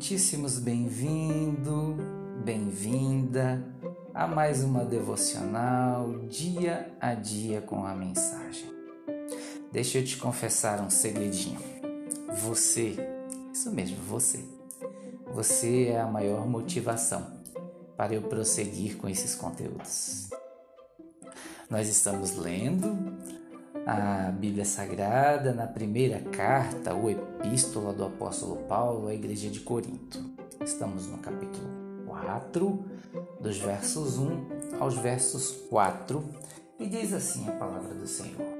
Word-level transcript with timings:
muitíssimos 0.00 0.58
bem-vindo, 0.58 1.94
bem-vinda 2.42 3.62
a 4.14 4.26
mais 4.26 4.64
uma 4.64 4.82
devocional 4.82 6.20
dia 6.20 6.90
a 6.98 7.12
dia 7.12 7.60
com 7.60 7.84
a 7.84 7.94
mensagem. 7.94 8.64
Deixa 9.70 9.98
eu 9.98 10.04
te 10.04 10.16
confessar 10.16 10.80
um 10.80 10.88
segredinho. 10.88 11.60
Você, 12.42 12.96
isso 13.52 13.70
mesmo, 13.70 13.98
você. 14.08 14.42
Você 15.34 15.88
é 15.88 16.00
a 16.00 16.06
maior 16.06 16.48
motivação 16.48 17.38
para 17.94 18.14
eu 18.14 18.22
prosseguir 18.22 18.96
com 18.96 19.06
esses 19.06 19.34
conteúdos. 19.34 20.30
Nós 21.68 21.90
estamos 21.90 22.38
lendo 22.38 23.19
a 23.86 24.30
Bíblia 24.30 24.64
Sagrada 24.64 25.52
na 25.52 25.66
primeira 25.66 26.20
carta 26.20 26.94
ou 26.94 27.10
epístola 27.10 27.92
do 27.92 28.04
apóstolo 28.04 28.56
Paulo 28.68 29.08
à 29.08 29.14
igreja 29.14 29.48
de 29.48 29.60
Corinto. 29.60 30.22
Estamos 30.64 31.06
no 31.06 31.18
capítulo 31.18 31.66
4, 32.06 32.84
dos 33.40 33.58
versos 33.58 34.18
1 34.18 34.78
aos 34.78 34.96
versos 34.96 35.52
4, 35.70 36.22
e 36.78 36.86
diz 36.86 37.12
assim 37.12 37.48
a 37.48 37.52
palavra 37.52 37.94
do 37.94 38.06
Senhor: 38.06 38.58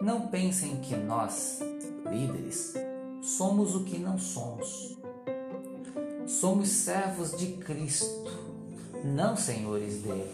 Não 0.00 0.28
pensem 0.28 0.76
que 0.80 0.96
nós, 0.96 1.60
líderes, 2.10 2.74
somos 3.22 3.74
o 3.74 3.84
que 3.84 3.98
não 3.98 4.18
somos. 4.18 4.96
Somos 6.26 6.68
servos 6.68 7.36
de 7.36 7.52
Cristo, 7.52 8.30
não 9.04 9.36
senhores 9.36 10.02
dele. 10.02 10.28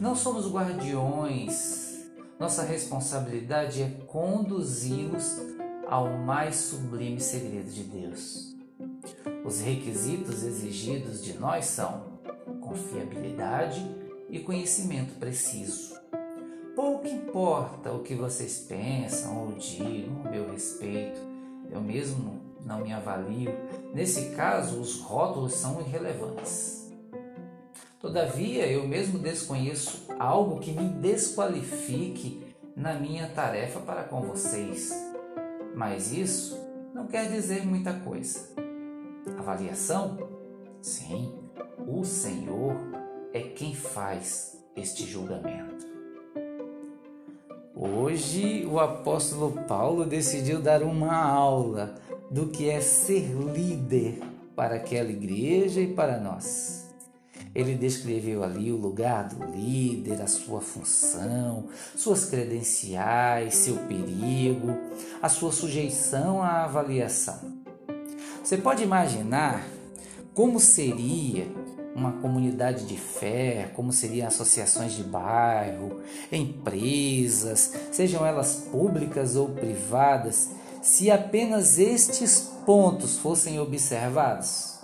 Não 0.00 0.16
somos 0.16 0.50
guardiões 0.50 1.83
nossa 2.38 2.62
responsabilidade 2.62 3.82
é 3.82 3.90
conduzi-los 4.06 5.40
ao 5.88 6.10
mais 6.18 6.56
sublime 6.56 7.20
segredo 7.20 7.70
de 7.70 7.84
Deus. 7.84 8.56
Os 9.44 9.60
requisitos 9.60 10.42
exigidos 10.42 11.22
de 11.22 11.38
nós 11.38 11.66
são 11.66 12.14
confiabilidade 12.60 13.84
e 14.28 14.40
conhecimento 14.40 15.14
preciso. 15.18 15.94
Pouco 16.74 17.06
importa 17.06 17.92
o 17.92 18.02
que 18.02 18.14
vocês 18.14 18.66
pensam 18.68 19.44
ou 19.44 19.52
digam 19.52 20.22
a 20.24 20.30
meu 20.30 20.50
respeito, 20.50 21.20
eu 21.70 21.80
mesmo 21.80 22.40
não 22.64 22.80
me 22.80 22.92
avalio. 22.92 23.52
Nesse 23.92 24.30
caso, 24.30 24.80
os 24.80 25.00
rótulos 25.00 25.54
são 25.54 25.80
irrelevantes. 25.80 26.83
Todavia, 28.04 28.66
eu 28.66 28.86
mesmo 28.86 29.18
desconheço 29.18 30.04
algo 30.18 30.60
que 30.60 30.72
me 30.72 30.90
desqualifique 30.90 32.54
na 32.76 32.92
minha 32.92 33.26
tarefa 33.28 33.80
para 33.80 34.04
com 34.04 34.20
vocês. 34.20 34.92
Mas 35.74 36.12
isso 36.12 36.54
não 36.92 37.06
quer 37.06 37.30
dizer 37.30 37.64
muita 37.64 37.94
coisa. 37.94 38.46
Avaliação? 39.38 40.18
Sim, 40.82 41.32
o 41.88 42.04
Senhor 42.04 42.76
é 43.32 43.40
quem 43.40 43.74
faz 43.74 44.62
este 44.76 45.06
julgamento. 45.06 45.86
Hoje, 47.74 48.66
o 48.66 48.78
apóstolo 48.78 49.62
Paulo 49.66 50.04
decidiu 50.04 50.60
dar 50.60 50.82
uma 50.82 51.16
aula 51.16 51.94
do 52.30 52.48
que 52.48 52.68
é 52.68 52.82
ser 52.82 53.32
líder 53.32 54.20
para 54.54 54.74
aquela 54.74 55.08
igreja 55.08 55.80
e 55.80 55.94
para 55.94 56.20
nós. 56.20 56.83
Ele 57.54 57.74
descreveu 57.74 58.42
ali 58.44 58.70
o 58.70 58.76
lugar 58.76 59.28
do 59.28 59.44
líder, 59.44 60.20
a 60.22 60.26
sua 60.26 60.60
função, 60.60 61.68
suas 61.96 62.24
credenciais, 62.24 63.54
seu 63.54 63.76
perigo, 63.76 64.76
a 65.20 65.28
sua 65.28 65.52
sujeição 65.52 66.42
à 66.42 66.64
avaliação. 66.64 67.64
Você 68.42 68.58
pode 68.58 68.82
imaginar 68.82 69.66
como 70.34 70.60
seria 70.60 71.46
uma 71.94 72.12
comunidade 72.12 72.86
de 72.86 72.96
fé, 72.96 73.70
como 73.74 73.92
seriam 73.92 74.26
associações 74.26 74.92
de 74.92 75.04
bairro, 75.04 76.00
empresas, 76.30 77.72
sejam 77.92 78.26
elas 78.26 78.66
públicas 78.70 79.36
ou 79.36 79.50
privadas, 79.50 80.50
se 80.82 81.10
apenas 81.10 81.78
estes 81.78 82.40
pontos 82.66 83.16
fossem 83.16 83.60
observados? 83.60 84.80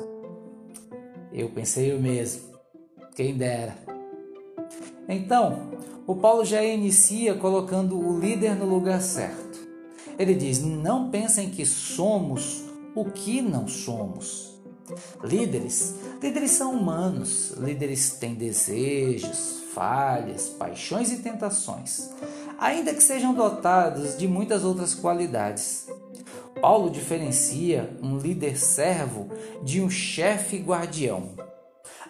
Eu 1.33 1.49
pensei 1.51 1.93
o 1.95 2.01
mesmo. 2.01 2.50
Quem 3.21 3.37
dera. 3.37 3.77
Então, 5.07 5.73
o 6.07 6.15
Paulo 6.15 6.43
já 6.43 6.65
inicia 6.65 7.35
colocando 7.35 8.01
o 8.01 8.19
líder 8.19 8.57
no 8.57 8.65
lugar 8.65 9.03
certo. 9.03 9.61
Ele 10.19 10.33
diz: 10.33 10.63
Não 10.63 11.11
pensem 11.11 11.51
que 11.51 11.67
somos 11.67 12.65
o 12.95 13.05
que 13.05 13.43
não 13.43 13.69
somos. 13.69 14.59
Líderes, 15.23 15.97
líderes 16.23 16.53
são 16.53 16.73
humanos, 16.73 17.51
líderes 17.59 18.13
têm 18.13 18.33
desejos, 18.33 19.65
falhas, 19.75 20.49
paixões 20.49 21.13
e 21.13 21.19
tentações, 21.19 22.09
ainda 22.59 22.95
que 22.95 23.03
sejam 23.03 23.35
dotados 23.35 24.17
de 24.17 24.27
muitas 24.27 24.65
outras 24.65 24.95
qualidades. 24.95 25.89
Paulo 26.59 26.89
diferencia 26.89 27.95
um 28.03 28.17
líder 28.17 28.59
servo 28.59 29.29
de 29.63 29.83
um 29.83 29.91
chefe 29.91 30.57
guardião. 30.57 31.50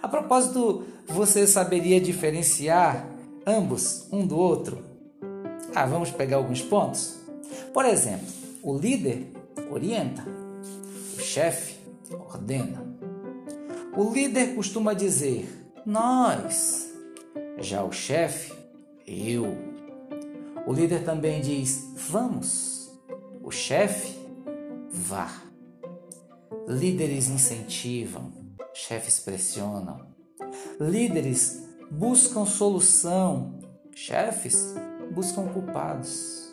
A 0.03 0.09
propósito, 0.09 0.85
você 1.07 1.47
saberia 1.47 2.01
diferenciar 2.01 3.07
ambos 3.47 4.09
um 4.11 4.27
do 4.27 4.37
outro? 4.37 4.83
Ah, 5.75 5.85
vamos 5.85 6.11
pegar 6.11 6.39
alguns 6.39 6.63
pontos? 6.63 7.19
Por 7.73 7.85
exemplo, 7.85 8.27
o 8.63 8.77
líder 8.77 9.33
orienta, 9.71 10.25
o 11.17 11.21
chefe 11.21 11.77
ordena. 12.11 12.83
O 13.97 14.11
líder 14.13 14.55
costuma 14.55 14.95
dizer 14.95 15.49
nós, 15.85 16.91
já 17.59 17.83
o 17.83 17.93
chefe, 17.93 18.53
eu. 19.07 19.57
O 20.67 20.73
líder 20.73 21.05
também 21.05 21.41
diz 21.41 21.93
vamos, 21.97 22.91
o 23.43 23.51
chefe, 23.51 24.19
vá. 24.91 25.31
Líderes 26.67 27.29
incentivam, 27.29 28.40
chefes 28.75 29.21
pressionam. 29.21 30.07
Líderes 30.81 31.63
buscam 31.91 32.45
solução, 32.47 33.59
chefes 33.95 34.75
buscam 35.11 35.47
culpados. 35.49 36.49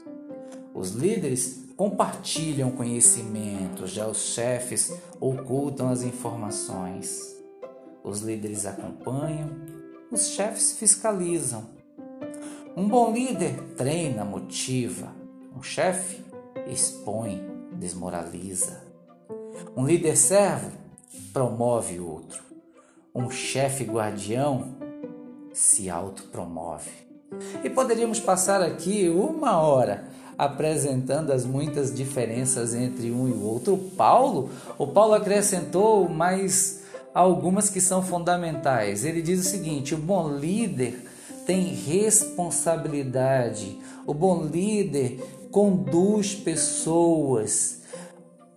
Os 0.73 0.91
líderes 0.91 1.65
compartilham 1.75 2.71
conhecimento, 2.71 3.87
já 3.87 4.07
os 4.07 4.33
chefes 4.33 4.93
ocultam 5.19 5.89
as 5.89 6.03
informações. 6.03 7.35
Os 8.03 8.21
líderes 8.21 8.65
acompanham, 8.65 9.49
os 10.11 10.29
chefes 10.29 10.73
fiscalizam. 10.73 11.69
Um 12.75 12.87
bom 12.87 13.11
líder 13.11 13.59
treina, 13.75 14.23
motiva. 14.23 15.11
Um 15.55 15.63
chefe 15.63 16.23
expõe, 16.67 17.41
desmoraliza. 17.73 18.83
Um 19.75 19.85
líder 19.85 20.15
servo 20.15 20.86
promove 21.33 21.99
o 21.99 22.07
outro. 22.07 22.41
Um 23.13 23.29
chefe 23.29 23.83
guardião 23.83 24.75
se 25.53 25.89
autopromove. 25.89 26.89
E 27.63 27.69
poderíamos 27.69 28.19
passar 28.19 28.61
aqui 28.61 29.07
uma 29.09 29.59
hora 29.59 30.07
apresentando 30.37 31.31
as 31.31 31.45
muitas 31.45 31.93
diferenças 31.93 32.75
entre 32.75 33.11
um 33.11 33.27
e 33.27 33.31
o 33.31 33.41
outro. 33.41 33.75
Paulo, 33.97 34.49
o 34.77 34.87
Paulo 34.87 35.15
acrescentou 35.15 36.07
mais 36.07 36.83
algumas 37.13 37.69
que 37.69 37.81
são 37.81 38.01
fundamentais. 38.03 39.03
Ele 39.03 39.21
diz 39.21 39.39
o 39.39 39.49
seguinte: 39.49 39.95
o 39.95 39.97
bom 39.97 40.37
líder 40.37 41.03
tem 41.45 41.73
responsabilidade. 41.73 43.77
O 44.05 44.13
bom 44.13 44.43
líder 44.43 45.19
conduz 45.51 46.35
pessoas. 46.35 47.81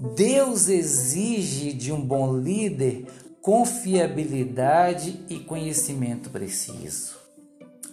Deus 0.00 0.70
exige 0.70 1.74
de 1.74 1.92
um 1.92 2.00
bom 2.00 2.34
líder 2.34 3.04
confiabilidade 3.42 5.20
e 5.28 5.38
conhecimento 5.38 6.30
preciso. 6.30 7.18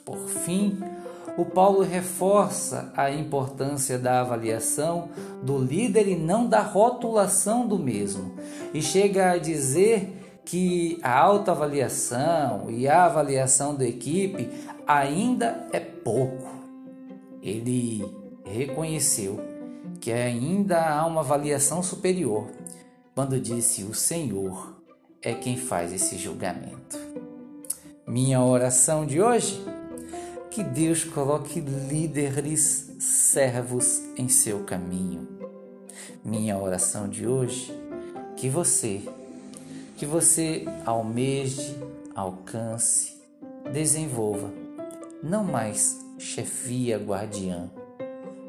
Por 0.06 0.30
fim, 0.30 0.80
o 1.38 1.44
Paulo 1.44 1.82
reforça 1.82 2.94
a 2.96 3.12
importância 3.12 4.00
da 4.00 4.22
avaliação 4.22 5.10
do 5.44 5.58
líder 5.58 6.08
e 6.08 6.16
não 6.16 6.48
da 6.48 6.62
rotulação 6.62 7.68
do 7.68 7.78
mesmo, 7.78 8.36
e 8.74 8.82
chega 8.82 9.32
a 9.32 9.38
dizer 9.38 10.42
que 10.46 10.98
a 11.04 11.20
autoavaliação 11.20 12.72
e 12.72 12.88
a 12.88 13.04
avaliação 13.04 13.76
da 13.76 13.86
equipe 13.86 14.50
ainda 14.88 15.68
é 15.74 15.80
pouco. 15.82 16.48
Ele 17.42 18.06
reconheceu 18.46 19.47
que 20.08 20.14
ainda 20.14 20.88
há 20.88 21.06
uma 21.06 21.20
avaliação 21.20 21.84
superior 21.84 22.48
quando 23.14 23.38
disse: 23.38 23.84
O 23.84 23.94
Senhor 23.94 24.82
é 25.22 25.34
quem 25.34 25.58
faz 25.58 25.92
esse 25.92 26.18
julgamento. 26.18 26.98
Minha 28.08 28.42
oração 28.42 29.06
de 29.06 29.22
hoje? 29.22 29.62
Que 30.50 30.64
Deus 30.64 31.04
coloque 31.04 31.60
líderes 31.60 32.90
servos 32.98 34.02
em 34.16 34.30
seu 34.30 34.64
caminho. 34.64 35.28
Minha 36.24 36.58
oração 36.58 37.10
de 37.10 37.28
hoje? 37.28 37.78
Que 38.38 38.48
você 38.48 39.02
Que 39.98 40.06
você 40.06 40.64
almeje, 40.86 41.78
alcance, 42.16 43.14
desenvolva 43.74 44.54
não 45.22 45.44
mais 45.44 46.00
chefia 46.18 46.98
guardiã, 46.98 47.70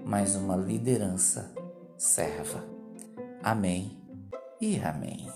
mas 0.09 0.35
uma 0.37 0.57
liderança 0.57 1.53
serva. 1.99 2.65
Amém 3.43 4.01
e 4.59 4.79
amém. 4.79 5.31